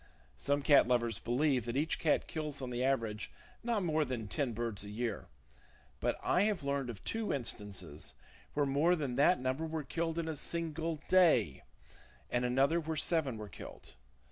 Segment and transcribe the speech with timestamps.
[0.35, 3.29] Some cat lovers believe that each cat kills on the average
[3.63, 5.27] not more than ten birds a year;
[5.99, 8.15] but I have learned of two instances
[8.55, 11.61] where more than that number were killed in a single day,
[12.31, 13.93] and another where seven were killed.